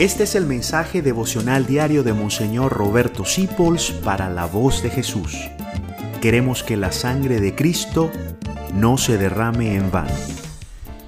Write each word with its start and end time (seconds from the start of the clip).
Este 0.00 0.22
es 0.22 0.34
el 0.34 0.46
mensaje 0.46 1.02
devocional 1.02 1.66
diario 1.66 2.02
de 2.02 2.14
Monseñor 2.14 2.72
Roberto 2.72 3.26
Sipols 3.26 3.90
para 3.90 4.30
la 4.30 4.46
voz 4.46 4.82
de 4.82 4.88
Jesús. 4.88 5.36
Queremos 6.22 6.62
que 6.62 6.78
la 6.78 6.90
sangre 6.90 7.38
de 7.38 7.54
Cristo 7.54 8.10
no 8.72 8.96
se 8.96 9.18
derrame 9.18 9.74
en 9.74 9.90
vano. 9.90 10.14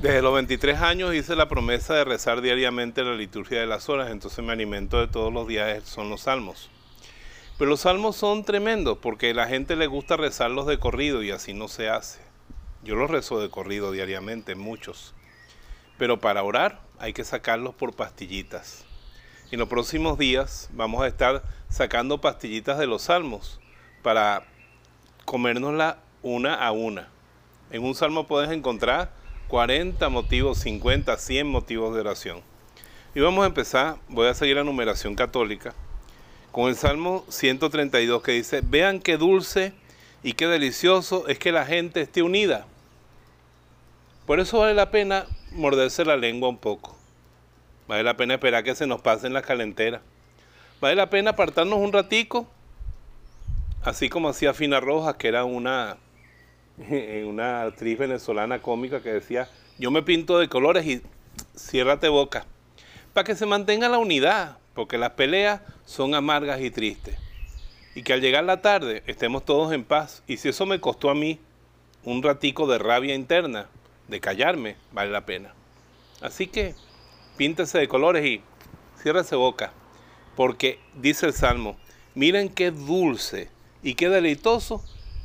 Desde 0.02 0.20
los 0.20 0.34
23 0.34 0.78
años 0.82 1.14
hice 1.14 1.34
la 1.36 1.48
promesa 1.48 1.94
de 1.94 2.04
rezar 2.04 2.42
diariamente 2.42 3.02
la 3.02 3.14
liturgia 3.14 3.60
de 3.60 3.66
las 3.66 3.88
horas, 3.88 4.10
entonces 4.10 4.44
me 4.44 4.52
alimento 4.52 5.00
de 5.00 5.08
todos 5.08 5.32
los 5.32 5.48
días, 5.48 5.84
son 5.84 6.10
los 6.10 6.20
salmos. 6.20 6.68
Pero 7.56 7.70
los 7.70 7.80
salmos 7.80 8.16
son 8.16 8.44
tremendos 8.44 8.98
porque 8.98 9.30
a 9.30 9.34
la 9.34 9.46
gente 9.46 9.74
le 9.74 9.86
gusta 9.86 10.18
rezarlos 10.18 10.66
de 10.66 10.78
corrido 10.78 11.22
y 11.22 11.30
así 11.30 11.54
no 11.54 11.68
se 11.68 11.88
hace. 11.88 12.20
Yo 12.84 12.94
los 12.96 13.10
rezo 13.10 13.40
de 13.40 13.48
corrido 13.48 13.90
diariamente, 13.90 14.54
muchos. 14.54 15.14
Pero 15.96 16.20
para 16.20 16.42
orar 16.42 16.82
hay 17.02 17.12
que 17.12 17.24
sacarlos 17.24 17.74
por 17.74 17.94
pastillitas. 17.94 18.84
En 19.50 19.58
los 19.58 19.68
próximos 19.68 20.18
días 20.18 20.70
vamos 20.72 21.02
a 21.02 21.08
estar 21.08 21.42
sacando 21.68 22.20
pastillitas 22.20 22.78
de 22.78 22.86
los 22.86 23.02
salmos 23.02 23.58
para 24.04 24.44
comérnosla 25.24 25.98
una 26.22 26.54
a 26.54 26.70
una. 26.70 27.08
En 27.72 27.82
un 27.82 27.96
salmo 27.96 28.28
puedes 28.28 28.52
encontrar 28.52 29.10
40 29.48 30.08
motivos, 30.10 30.58
50, 30.58 31.16
100 31.16 31.46
motivos 31.48 31.92
de 31.92 32.02
oración. 32.02 32.40
Y 33.16 33.20
vamos 33.20 33.42
a 33.42 33.48
empezar, 33.48 33.96
voy 34.08 34.28
a 34.28 34.34
seguir 34.34 34.54
la 34.54 34.62
numeración 34.62 35.16
católica, 35.16 35.74
con 36.52 36.68
el 36.68 36.76
Salmo 36.76 37.24
132 37.28 38.22
que 38.22 38.32
dice, 38.32 38.60
vean 38.62 39.00
qué 39.00 39.16
dulce 39.16 39.72
y 40.22 40.34
qué 40.34 40.46
delicioso 40.46 41.26
es 41.26 41.40
que 41.40 41.50
la 41.50 41.66
gente 41.66 42.00
esté 42.00 42.22
unida. 42.22 42.64
Por 44.26 44.38
eso 44.38 44.60
vale 44.60 44.74
la 44.74 44.90
pena 44.90 45.26
morderse 45.50 46.04
la 46.04 46.16
lengua 46.16 46.48
un 46.48 46.58
poco. 46.58 46.96
Vale 47.88 48.04
la 48.04 48.16
pena 48.16 48.34
esperar 48.34 48.62
que 48.62 48.74
se 48.74 48.86
nos 48.86 49.00
pasen 49.00 49.32
las 49.32 49.44
calenteras. 49.44 50.00
Vale 50.80 50.94
la 50.94 51.10
pena 51.10 51.30
apartarnos 51.30 51.78
un 51.78 51.92
ratico, 51.92 52.46
así 53.84 54.08
como 54.08 54.28
hacía 54.28 54.54
Fina 54.54 54.80
Rojas, 54.80 55.16
que 55.16 55.28
era 55.28 55.44
una, 55.44 55.96
una 57.26 57.62
actriz 57.62 57.98
venezolana 57.98 58.60
cómica 58.60 59.02
que 59.02 59.12
decía, 59.12 59.48
yo 59.78 59.90
me 59.90 60.02
pinto 60.02 60.38
de 60.38 60.48
colores 60.48 60.86
y 60.86 61.02
ciérrate 61.56 62.08
boca, 62.08 62.46
para 63.12 63.24
que 63.24 63.34
se 63.34 63.46
mantenga 63.46 63.88
la 63.88 63.98
unidad, 63.98 64.58
porque 64.74 64.98
las 64.98 65.10
peleas 65.10 65.60
son 65.84 66.14
amargas 66.14 66.60
y 66.60 66.70
tristes. 66.70 67.16
Y 67.94 68.02
que 68.02 68.12
al 68.12 68.20
llegar 68.20 68.44
la 68.44 68.62
tarde 68.62 69.02
estemos 69.06 69.44
todos 69.44 69.72
en 69.72 69.84
paz. 69.84 70.22
Y 70.26 70.38
si 70.38 70.48
eso 70.48 70.64
me 70.64 70.80
costó 70.80 71.10
a 71.10 71.14
mí 71.14 71.38
un 72.04 72.22
ratico 72.22 72.66
de 72.66 72.78
rabia 72.78 73.14
interna, 73.14 73.66
de 74.12 74.20
callarme, 74.20 74.76
vale 74.92 75.10
la 75.10 75.26
pena. 75.26 75.52
Así 76.20 76.46
que 76.46 76.76
píntese 77.36 77.78
de 77.78 77.88
colores 77.88 78.24
y 78.24 78.42
ciérrese 79.02 79.34
boca, 79.34 79.72
porque 80.36 80.78
dice 80.94 81.26
el 81.26 81.32
Salmo, 81.32 81.76
miren 82.14 82.48
qué 82.48 82.70
dulce 82.70 83.50
y 83.82 83.94
qué 83.94 84.08
deleitoso 84.08 84.84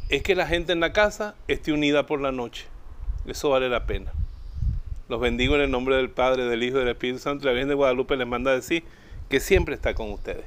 es 0.10 0.24
que 0.24 0.36
la 0.36 0.48
gente 0.48 0.72
en 0.74 0.80
la 0.80 0.94
casa 0.94 1.36
esté 1.48 1.72
unida 1.72 2.08
por 2.08 2.22
la 2.22 2.32
noche. 2.32 2.66
Eso 3.28 3.50
vale 3.50 3.70
la 3.70 3.86
pena. 3.86 4.14
Los 5.10 5.20
bendigo 5.20 5.56
en 5.56 5.62
el 5.62 5.72
nombre 5.72 5.98
del 5.98 6.10
Padre, 6.10 6.46
del 6.46 6.64
Hijo 6.64 6.78
y 6.78 6.80
del 6.80 6.90
Espíritu 6.90 7.20
Santo. 7.20 7.46
La 7.46 7.52
Virgen 7.52 7.70
de 7.70 7.76
Guadalupe 7.76 8.16
les 8.16 8.28
manda 8.28 8.52
a 8.52 8.56
decir 8.56 8.84
que 9.30 9.40
siempre 9.40 9.76
está 9.76 9.94
con 9.94 10.12
ustedes. 10.12 10.46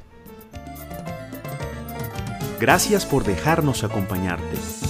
Gracias 2.58 3.06
por 3.06 3.24
dejarnos 3.24 3.84
acompañarte. 3.84 4.89